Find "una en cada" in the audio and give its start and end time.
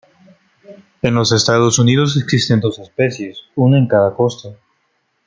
3.53-4.15